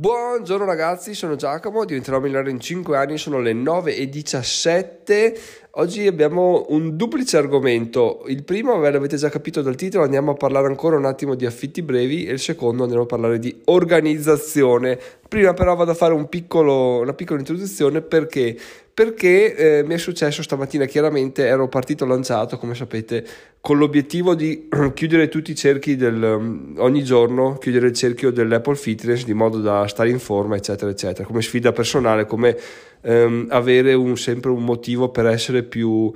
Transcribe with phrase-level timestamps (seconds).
[0.00, 5.38] Buongiorno ragazzi, sono Giacomo, diventerò milionario in 5 anni, sono le 9 e 17.
[5.74, 8.24] Oggi abbiamo un duplice argomento.
[8.26, 11.46] Il primo, ve l'avete già capito dal titolo, andiamo a parlare ancora un attimo di
[11.46, 14.98] affitti brevi e il secondo andremo a parlare di organizzazione.
[15.28, 18.56] Prima però vado a fare un piccolo, una piccola introduzione perché
[19.00, 23.24] perché eh, mi è successo stamattina, chiaramente ero partito lanciato, come sapete,
[23.58, 28.74] con l'obiettivo di chiudere tutti i cerchi del, um, ogni giorno, chiudere il cerchio dell'Apple
[28.74, 32.54] Fitness di modo da stare in forma, eccetera, eccetera, come sfida personale, come
[33.02, 36.12] ehm, avere un, sempre un motivo per essere più,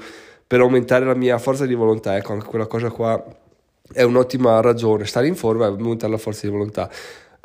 [0.46, 3.22] per aumentare la mia forza di volontà, ecco, anche quella cosa qua
[3.92, 6.90] è un'ottima ragione, stare in forma e aumentare la forza di volontà.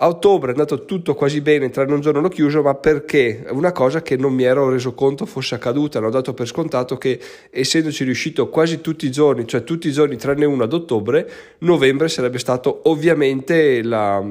[0.02, 3.46] A ottobre è andato tutto quasi bene, tra un giorno l'ho chiuso, ma perché?
[3.50, 7.20] Una cosa che non mi ero reso conto fosse accaduta, l'ho dato per scontato che
[7.50, 12.08] essendoci riuscito quasi tutti i giorni, cioè tutti i giorni tranne uno ad ottobre, novembre
[12.08, 14.24] sarebbe stato ovviamente la,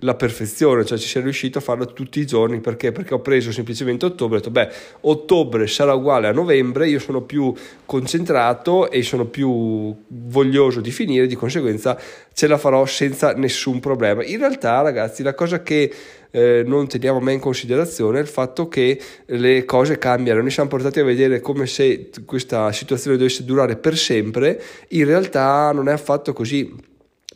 [0.00, 2.90] la perfezione, cioè ci sei riuscito a farlo tutti i giorni, perché?
[2.90, 4.70] Perché ho preso semplicemente ottobre, ho detto beh,
[5.02, 7.54] ottobre sarà uguale a novembre, io sono più
[7.86, 11.96] concentrato e sono più voglioso di finire, di conseguenza
[12.32, 14.24] ce la farò senza nessun problema.
[14.24, 15.92] In realtà ragazzi, la cosa che
[16.32, 20.40] eh, non teniamo mai in considerazione è il fatto che le cose cambiano.
[20.40, 25.70] Noi siamo portati a vedere come se questa situazione dovesse durare per sempre, in realtà
[25.72, 26.90] non è affatto così.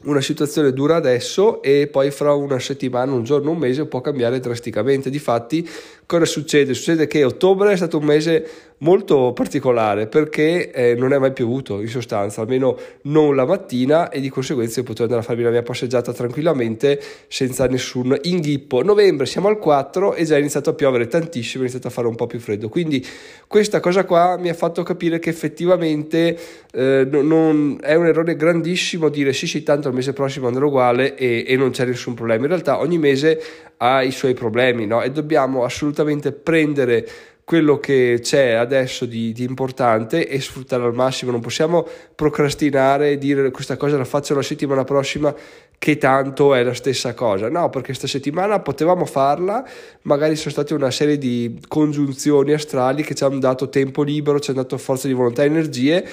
[0.05, 4.39] Una situazione dura adesso e poi fra una settimana, un giorno, un mese può cambiare
[4.39, 5.11] drasticamente.
[5.11, 5.69] Difatti,
[6.07, 6.73] cosa succede?
[6.73, 11.81] Succede che ottobre è stato un mese molto particolare perché eh, non è mai piovuto
[11.81, 15.51] in sostanza, almeno non la mattina e di conseguenza io potevo andare a farmi la
[15.51, 18.83] mia passeggiata tranquillamente senza nessun inghippo.
[18.83, 22.07] Novembre siamo al 4 e già è iniziato a piovere tantissimo, è iniziato a fare
[22.07, 23.05] un po' più freddo, quindi
[23.47, 26.39] questa cosa qua mi ha fatto capire che effettivamente
[26.73, 31.17] eh, non, è un errore grandissimo dire sì sì tanto il mese prossimo andrà uguale
[31.17, 33.41] e, e non c'è nessun problema, in realtà ogni mese
[33.79, 35.03] ha i suoi problemi no?
[35.03, 35.96] e dobbiamo assolutamente
[36.43, 37.09] prendere
[37.47, 41.31] quello che c'è adesso di, di, importante e sfruttare al massimo.
[41.31, 45.33] Non possiamo procrastinare e dire questa cosa la faccio la settimana prossima
[45.79, 47.49] che tanto è la stessa cosa.
[47.49, 49.65] No, perché questa settimana potevamo farla,
[50.03, 54.51] magari sono state una serie di congiunzioni astrali che ci hanno dato tempo libero, ci
[54.51, 56.05] hanno dato forza di volontà e energie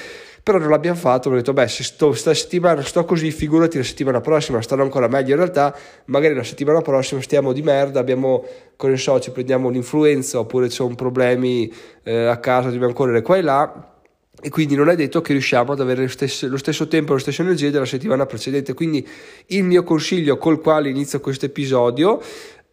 [0.43, 4.19] però non l'abbiamo fatto, ho detto beh se sto, settimana sto così figurati la settimana
[4.19, 5.73] prossima starò ancora meglio, in realtà
[6.05, 8.45] magari la settimana prossima stiamo di merda, abbiamo
[8.75, 11.71] con i soci prendiamo un'influenza oppure ci sono problemi
[12.03, 13.87] eh, a casa, dobbiamo correre qua e là
[14.41, 17.13] e quindi non è detto che riusciamo ad avere lo stesso, lo stesso tempo e
[17.13, 18.73] lo stesso energia della settimana precedente.
[18.73, 19.07] Quindi
[19.47, 22.21] il mio consiglio col quale inizio questo episodio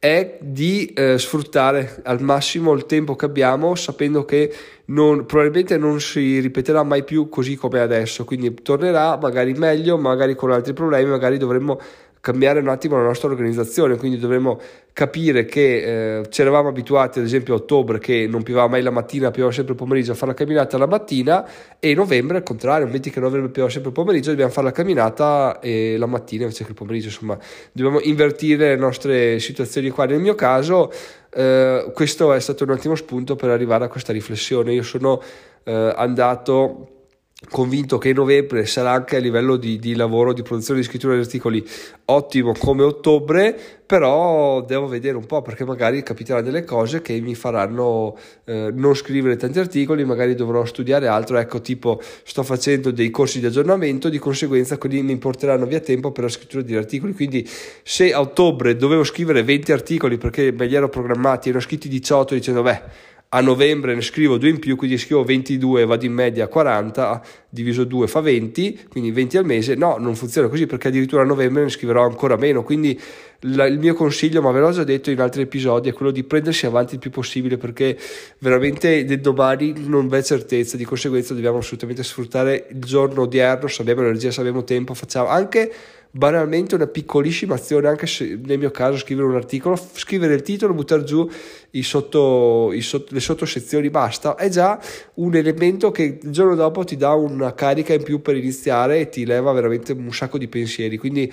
[0.01, 4.51] è di eh, sfruttare al massimo il tempo che abbiamo sapendo che
[4.87, 8.25] non, probabilmente non si ripeterà mai più così come adesso.
[8.25, 11.79] Quindi tornerà magari meglio magari con altri problemi magari dovremmo
[12.21, 14.61] cambiare un attimo la nostra organizzazione, quindi dovremmo
[14.93, 18.91] capire che eh, ci eravamo abituati ad esempio a ottobre che non pioveva mai la
[18.91, 21.49] mattina, pioveva sempre il pomeriggio, a fare la camminata la mattina
[21.79, 25.61] e novembre al contrario, metti che novembre pioveva sempre il pomeriggio, dobbiamo fare la camminata
[25.61, 27.39] e la mattina invece che il pomeriggio, insomma
[27.73, 30.05] dobbiamo invertire le nostre situazioni qua.
[30.05, 30.93] Nel mio caso
[31.33, 35.23] eh, questo è stato un ottimo spunto per arrivare a questa riflessione, io sono
[35.65, 37.00] eh, andato
[37.49, 41.21] convinto che novembre sarà anche a livello di, di, lavoro, di produzione di scrittura di
[41.21, 41.67] articoli
[42.07, 47.35] ottimo come ottobre, però devo vedere un po' perché magari capiteranno delle cose che mi
[47.35, 53.11] faranno eh, non scrivere tanti articoli, magari dovrò studiare altro, ecco tipo sto facendo dei
[53.11, 57.15] corsi di aggiornamento, di conseguenza quelli mi porteranno via tempo per la scrittura di articoli,
[57.15, 57.49] quindi
[57.83, 61.63] se a ottobre dovevo scrivere 20 articoli perché me li ero programmati e ne ho
[61.63, 66.05] scritti 18 dicendo beh a novembre ne scrivo due in più, quindi scrivo 22 vado
[66.05, 69.77] in media a 40, diviso 2 fa 20, quindi 20 al mese.
[69.77, 73.01] No, non funziona così perché addirittura a novembre ne scriverò ancora meno, quindi
[73.43, 76.25] la, il mio consiglio, ma ve l'ho già detto in altri episodi, è quello di
[76.25, 77.97] prendersi avanti il più possibile perché
[78.39, 83.83] veramente del domani non v'è certezza, di conseguenza dobbiamo assolutamente sfruttare il giorno odierno, se
[83.83, 85.73] abbiamo energia, se abbiamo tempo, facciamo anche
[86.11, 90.75] banalmente una piccolissima azione, anche se nel mio caso scrivere un articolo, scrivere il titolo,
[90.75, 91.29] buttare giù
[91.71, 94.81] i sotto, i sotto, le sottosezioni, basta, è già
[95.15, 99.09] un elemento che il giorno dopo ti dà una carica in più per iniziare e
[99.09, 100.97] ti leva veramente un sacco di pensieri.
[100.99, 101.33] Quindi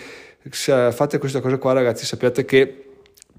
[0.49, 2.83] fate questa cosa qua ragazzi sappiate che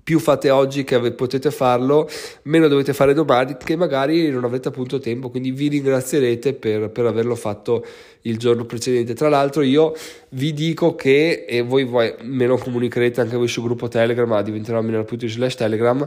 [0.09, 2.09] più fate oggi che potete farlo,
[2.45, 7.05] meno dovete fare domani che magari non avrete appunto tempo, quindi vi ringrazierete per, per
[7.05, 7.85] averlo fatto
[8.29, 9.15] il giorno precedente.
[9.15, 9.95] Tra l'altro io
[10.31, 14.43] vi dico che, e voi, voi me lo comunicherete anche voi sul gruppo Telegram, ma
[14.43, 16.07] diventerò milano.it slash Telegram,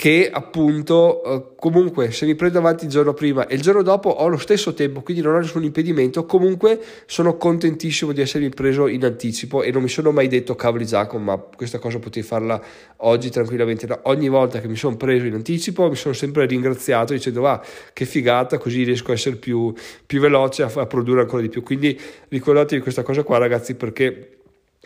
[0.00, 4.08] che appunto eh, comunque se mi prendo avanti il giorno prima e il giorno dopo
[4.08, 8.86] ho lo stesso tempo quindi non ho nessun impedimento comunque sono contentissimo di essermi preso
[8.86, 12.58] in anticipo e non mi sono mai detto cavoli Giacomo ma questa cosa potevi farla
[12.98, 17.12] oggi tranquillamente no, ogni volta che mi sono preso in anticipo mi sono sempre ringraziato
[17.12, 17.62] dicendo va
[17.92, 19.70] che figata così riesco a essere più,
[20.06, 21.98] più veloce a, a produrre ancora di più quindi
[22.28, 24.40] ricordatevi questa cosa qua ragazzi perché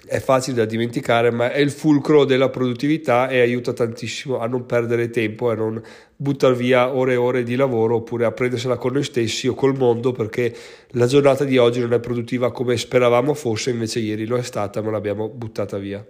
[0.07, 4.67] è facile da dimenticare, ma è il fulcro della produttività e aiuta tantissimo a non
[4.67, 5.83] perdere tempo e a non
[6.17, 9.77] buttare via ore e ore di lavoro oppure a prendersela con noi stessi o col
[9.77, 10.55] mondo perché
[10.91, 14.83] la giornata di oggi non è produttiva come speravamo fosse, invece ieri lo è stata,
[14.83, 16.05] ma l'abbiamo buttata via.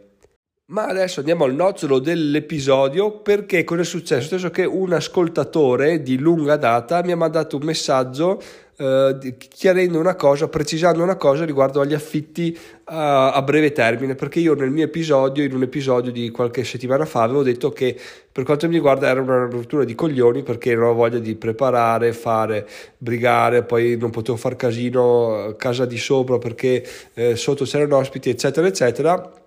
[0.67, 4.35] Ma adesso andiamo al nocciolo dell'episodio perché cosa è successo?
[4.37, 8.41] È che un ascoltatore di lunga data mi ha mandato un messaggio
[8.79, 14.41] eh, chiarendo una cosa, precisando una cosa riguardo agli affitti a, a, breve termine, perché
[14.41, 17.95] io nel mio episodio, in un episodio di qualche settimana fa, avevo detto che
[18.33, 22.15] per quanto mi riguarda era una rottura di coglioni perché non avevo voglia di preparare,
[22.15, 22.67] fare,
[22.97, 26.83] brigare, poi non potevo far casino a casa di sopra perché
[27.13, 29.43] eh, sotto c'erano ospiti, eccetera, eccetera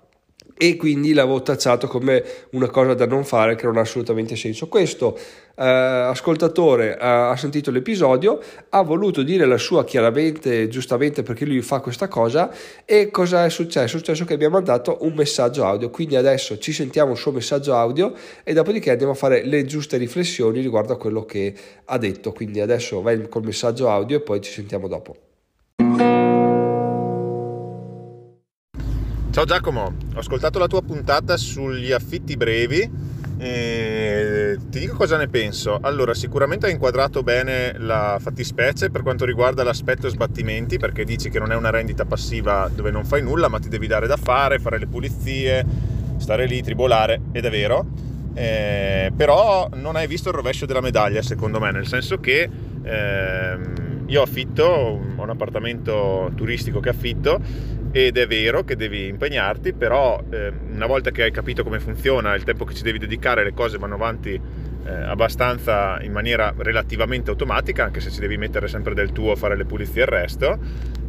[0.58, 4.68] e quindi l'avevo tacciato come una cosa da non fare che non ha assolutamente senso.
[4.68, 5.18] Questo
[5.56, 8.40] eh, ascoltatore eh, ha sentito l'episodio,
[8.70, 12.52] ha voluto dire la sua chiaramente, giustamente perché lui fa questa cosa
[12.86, 13.96] e cosa è successo?
[13.96, 17.76] È successo che abbiamo mandato un messaggio audio, quindi adesso ci sentiamo il suo messaggio
[17.76, 18.14] audio
[18.44, 21.54] e dopodiché andiamo a fare le giuste riflessioni riguardo a quello che
[21.86, 25.27] ha detto, quindi adesso vai col messaggio audio e poi ci sentiamo dopo.
[29.38, 32.92] Ciao Giacomo, ho ascoltato la tua puntata sugli affitti brevi
[33.38, 35.78] e ti dico cosa ne penso.
[35.80, 41.38] Allora, sicuramente hai inquadrato bene la fattispecie per quanto riguarda l'aspetto sbattimenti, perché dici che
[41.38, 44.58] non è una rendita passiva dove non fai nulla, ma ti devi dare da fare,
[44.58, 45.64] fare le pulizie,
[46.18, 47.86] stare lì, tribolare, ed è vero.
[48.34, 52.50] Eh, però non hai visto il rovescio della medaglia, secondo me, nel senso che
[52.82, 57.40] ehm, io affitto, ho un appartamento turistico che affitto
[58.06, 62.36] ed è vero che devi impegnarti, però eh, una volta che hai capito come funziona,
[62.36, 64.40] il tempo che ci devi dedicare, le cose vanno avanti
[64.86, 69.36] eh, abbastanza in maniera relativamente automatica, anche se ci devi mettere sempre del tuo a
[69.36, 70.60] fare le pulizie e il resto.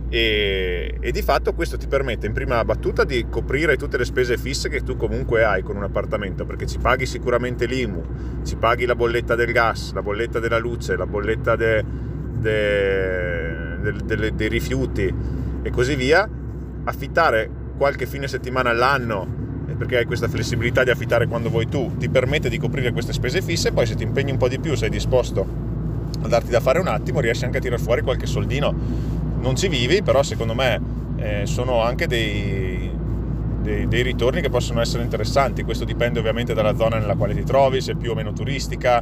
[0.08, 4.38] E, e, di fatto questo ti permette in prima battuta di coprire tutte le spese
[4.38, 8.02] fisse che tu comunque hai con un appartamento perché ci paghi sicuramente l'IMU,
[8.46, 11.84] ci paghi la bolletta del gas, la bolletta della luce, la bolletta de,
[12.38, 15.14] de, de, de, dei rifiuti
[15.60, 16.37] e così via
[16.88, 19.46] affittare qualche fine settimana all'anno
[19.78, 23.40] perché hai questa flessibilità di affittare quando vuoi tu, ti permette di coprire queste spese
[23.40, 25.46] fisse, poi se ti impegni un po' di più, sei disposto
[26.20, 28.74] a darti da fare un attimo, riesci anche a tirare fuori qualche soldino.
[29.40, 30.80] Non ci vivi, però secondo me
[31.16, 32.90] eh, sono anche dei,
[33.62, 35.62] dei, dei, ritorni che possono essere interessanti.
[35.62, 39.00] Questo dipende ovviamente dalla zona nella quale ti trovi, se è più o meno turistica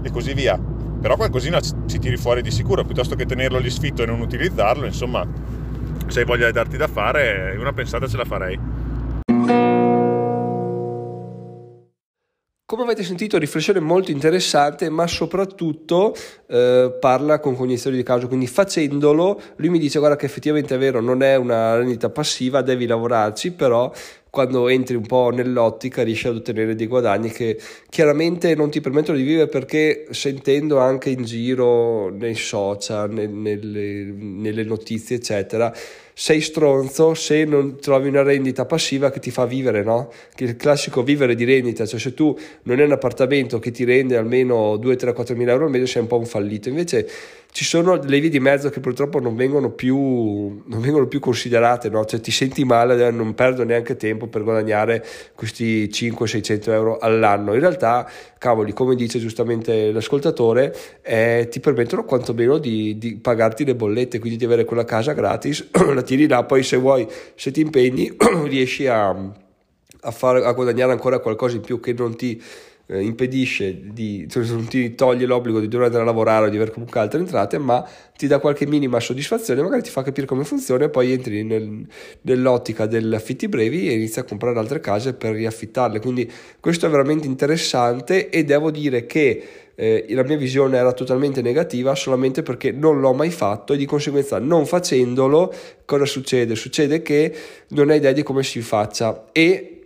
[0.00, 0.58] e così via.
[0.58, 4.20] Però qualcosina ci, ci tiri fuori di sicuro, piuttosto che tenerlo lì sfitto e non
[4.20, 5.26] utilizzarlo, insomma
[6.08, 8.84] se hai voglia di darti da fare, una pensata ce la farei.
[12.68, 16.12] Come avete sentito, riflessione molto interessante, ma soprattutto
[16.48, 20.78] eh, parla con cognizione di causa, quindi facendolo lui mi dice guarda che effettivamente è
[20.78, 23.92] vero, non è una rendita passiva, devi lavorarci, però
[24.36, 29.16] quando entri un po' nell'ottica riesci ad ottenere dei guadagni che chiaramente non ti permettono
[29.16, 35.74] di vivere perché sentendo anche in giro nei social, nel, nelle, nelle notizie eccetera,
[36.12, 40.12] sei stronzo se non trovi una rendita passiva che ti fa vivere, no?
[40.36, 44.18] Il classico vivere di rendita, cioè se tu non hai un appartamento che ti rende
[44.18, 46.68] almeno 2, 3, 4 mila euro al mese sei un po' un fallito.
[46.68, 47.08] Invece
[47.56, 51.88] ci sono delle vie di mezzo che purtroppo non vengono più, non vengono più considerate,
[51.88, 52.04] no?
[52.04, 55.02] Cioè ti senti male, non perdo neanche tempo per guadagnare
[55.34, 57.54] questi 500-600 euro all'anno.
[57.54, 63.74] In realtà, cavoli, come dice giustamente l'ascoltatore, eh, ti permettono quantomeno di, di pagarti le
[63.74, 67.62] bollette, quindi di avere quella casa gratis, la tiri là, poi se vuoi, se ti
[67.62, 72.38] impegni, riesci a, a, far, a guadagnare ancora qualcosa in più che non ti
[72.86, 76.56] eh, impedisce di, cioè non ti toglie l'obbligo di dover andare a lavorare o di
[76.56, 80.44] avere comunque altre entrate, ma ti dà qualche minima soddisfazione, magari ti fa capire come
[80.44, 81.86] funziona e poi entri nel,
[82.22, 86.00] nell'ottica degli affitti brevi e inizi a comprare altre case per riaffittarle.
[86.00, 89.42] Quindi questo è veramente interessante e devo dire che
[89.74, 93.84] eh, la mia visione era totalmente negativa solamente perché non l'ho mai fatto e di
[93.84, 95.52] conseguenza non facendolo
[95.84, 96.54] cosa succede?
[96.54, 97.34] Succede che
[97.68, 99.85] non hai idea di come si faccia e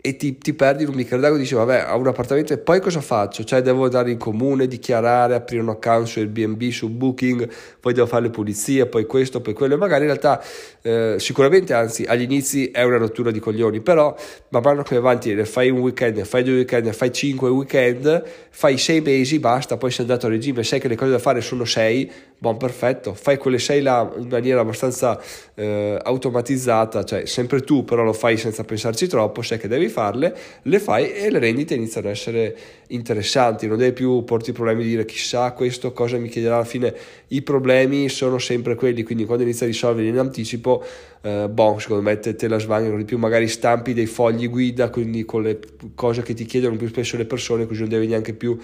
[0.00, 2.80] e ti, ti, perdi in un d'acqua e dici vabbè ho un appartamento e poi
[2.80, 3.44] cosa faccio?
[3.44, 8.06] Cioè devo andare in comune, dichiarare, aprire un account su Airbnb, su Booking, poi devo
[8.06, 10.42] fare le pulizie, poi questo, poi quello e magari in realtà
[10.82, 14.16] eh, sicuramente anzi agli inizi è una rottura di coglioni però
[14.48, 17.48] man mano che avanti ne fai un weekend, ne fai due weekend, ne fai cinque
[17.48, 21.18] weekend, fai sei mesi, basta, poi sei andato a regime, sai che le cose da
[21.20, 25.20] fare sono sei, buon perfetto, fai quelle sei là in maniera abbastanza
[25.54, 30.36] eh, automatizzata, cioè sempre tu però lo fai senza pensarci troppo, sai che devi farle,
[30.62, 32.56] le fai e le rendite iniziano ad essere
[32.88, 36.94] interessanti, non devi più porti problemi di dire chissà questo cosa mi chiederà alla fine,
[37.28, 40.82] i problemi sono sempre quelli, quindi quando inizi a risolverli in anticipo,
[41.22, 44.90] eh, boh, secondo me te, te la svangano di più, magari stampi dei fogli guida,
[44.90, 45.58] quindi con le
[45.94, 48.58] cose che ti chiedono più spesso le persone, così non devi neanche più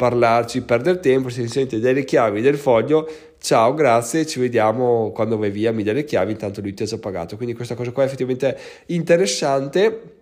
[0.00, 3.06] parlarci, perdere tempo, se ti sente delle chiavi del foglio,
[3.38, 6.86] ciao, grazie, ci vediamo quando vai via, mi dai le chiavi, intanto lui ti ha
[6.86, 7.36] già pagato.
[7.36, 10.19] Quindi questa cosa qua è effettivamente interessante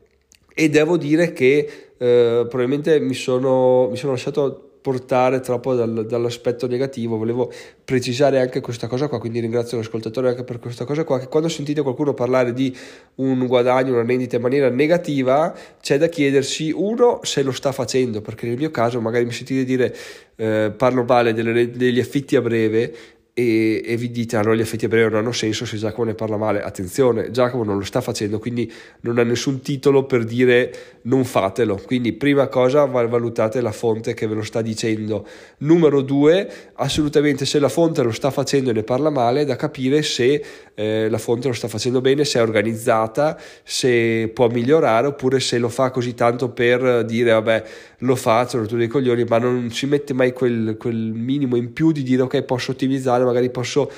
[0.60, 1.58] e devo dire che
[1.96, 7.52] eh, probabilmente mi sono, mi sono lasciato portare troppo dal, dall'aspetto negativo, volevo
[7.84, 11.48] precisare anche questa cosa qua, quindi ringrazio l'ascoltatore anche per questa cosa qua, che quando
[11.48, 12.76] sentite qualcuno parlare di
[13.16, 18.20] un guadagno, una rendita in maniera negativa, c'è da chiedersi uno se lo sta facendo,
[18.20, 19.94] perché nel mio caso magari mi sentite dire
[20.34, 22.92] eh, parlo male delle, degli affitti a breve,
[23.38, 26.14] e, e, vi dite allora gli effetti a breve non hanno senso se Giacomo ne
[26.14, 26.60] parla male.
[26.60, 28.70] Attenzione Giacomo non lo sta facendo quindi
[29.02, 31.80] non ha nessun titolo per dire non fatelo.
[31.86, 35.24] Quindi prima cosa valutate la fonte che ve lo sta dicendo.
[35.58, 40.02] Numero due assolutamente se la fonte lo sta facendo e ne parla male da capire
[40.02, 45.38] se eh, la fonte lo sta facendo bene se è organizzata se può migliorare oppure
[45.38, 47.64] se lo fa così tanto per dire vabbè
[47.98, 51.92] lo faccio tu dei coglioni ma non ci mette mai quel, quel minimo in più
[51.92, 53.90] di dire ok posso ottimizzare magari posso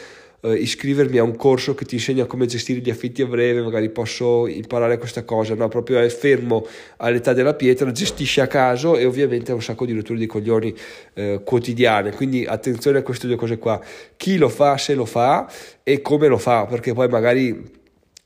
[0.43, 3.91] eh, iscrivermi a un corso che ti insegna come gestire gli affitti a breve, magari
[3.91, 5.69] posso imparare questa cosa, no?
[5.69, 6.67] proprio è fermo
[6.99, 10.75] all'età della pietra, gestisce a caso e ovviamente ha un sacco di rotture di coglioni
[11.15, 13.81] eh, quotidiane, quindi attenzione a queste due cose qua,
[14.17, 15.51] chi lo fa, se lo fa
[15.83, 17.79] e come lo fa, perché poi magari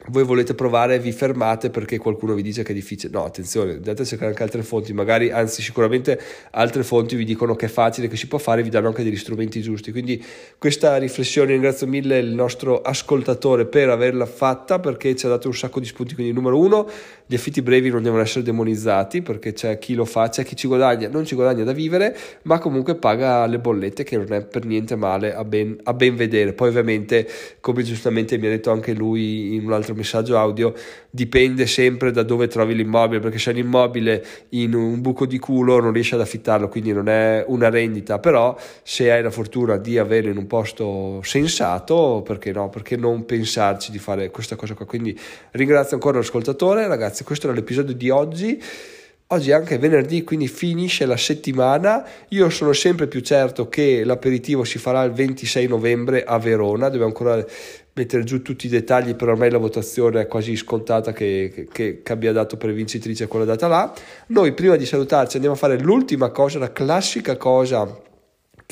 [0.09, 3.13] voi volete provare, vi fermate perché qualcuno vi dice che è difficile.
[3.13, 6.21] No, attenzione, andate a cercare anche altre fonti, magari, anzi, sicuramente
[6.51, 9.17] altre fonti vi dicono che è facile, che si può fare, vi danno anche degli
[9.17, 9.93] strumenti giusti.
[9.93, 10.23] Quindi
[10.59, 15.55] questa riflessione ringrazio mille il nostro ascoltatore per averla fatta perché ci ha dato un
[15.55, 16.15] sacco di spunti.
[16.15, 16.89] Quindi, numero uno,
[17.27, 20.67] gli affitti brevi non devono essere demonizzati perché c'è chi lo fa, c'è chi ci
[20.67, 24.67] guadagna, non ci guadagna da vivere, ma comunque paga le bollette che non è per
[24.67, 26.53] niente male a ben, a ben vedere.
[26.53, 27.27] Poi, ovviamente,
[27.61, 30.73] come giustamente mi ha detto anche lui in un altro messaggio audio,
[31.11, 35.79] dipende sempre da dove trovi l'immobile, perché se un immobile in un buco di culo
[35.81, 39.99] non riesci ad affittarlo, quindi non è una rendita, però se hai la fortuna di
[39.99, 42.71] averlo in un posto sensato, perché no?
[42.71, 44.87] Perché non pensarci di fare questa cosa qua?
[44.87, 45.19] Quindi
[45.53, 48.63] ringrazio ancora l'ascoltatore, ragazzi, questo era l'episodio di oggi.
[49.35, 52.07] Oggi è anche venerdì, quindi finisce la settimana.
[52.29, 56.89] Io sono sempre più certo che l'aperitivo si farà il 26 novembre a Verona.
[56.89, 57.45] Devo ancora
[57.95, 62.13] mettere giù tutti i dettagli, però ormai la votazione è quasi scontata che, che, che,
[62.13, 63.93] abbia dato per vincitrice quella data là.
[64.29, 68.03] Noi prima di salutarci andiamo a fare l'ultima cosa, la classica cosa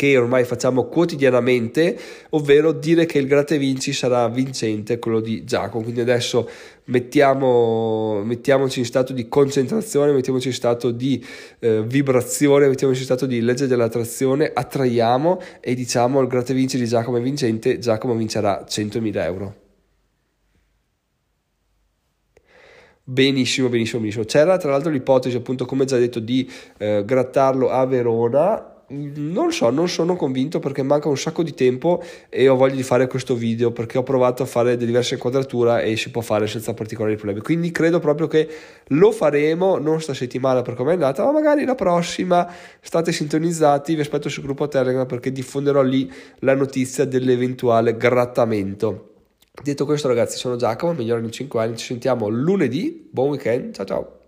[0.03, 1.97] che ormai facciamo quotidianamente,
[2.31, 5.85] ovvero dire che il gratta e vinci sarà vincente, quello di Giacomo.
[5.85, 6.49] Quindi adesso
[6.87, 11.25] mettiamo, mettiamoci in stato di concentrazione, mettiamoci in stato di
[11.61, 16.79] eh, vibrazione, mettiamoci in stato di legge dell'attrazione, attraiamo e diciamo il gratta e vinci
[16.79, 19.55] di Giacomo è vincente, Giacomo vincerà 100.000 euro.
[23.05, 24.25] Benissimo, benissimo, benissimo.
[24.25, 29.71] C'era tra l'altro l'ipotesi, appunto, come già detto, di eh, grattarlo a Verona non so,
[29.71, 33.35] non sono convinto perché manca un sacco di tempo e ho voglia di fare questo
[33.35, 37.17] video perché ho provato a fare delle diverse inquadrature e si può fare senza particolari
[37.17, 37.41] problemi.
[37.41, 38.49] Quindi credo proprio che
[38.89, 42.51] lo faremo, non sta settimana per come è andata, ma magari la prossima.
[42.81, 49.09] State sintonizzati, vi aspetto sul gruppo Telegram perché diffonderò lì la notizia dell'eventuale grattamento.
[49.63, 53.85] Detto questo ragazzi, sono Giacomo, migliore in 5 anni, ci sentiamo lunedì, buon weekend, ciao
[53.85, 54.22] ciao!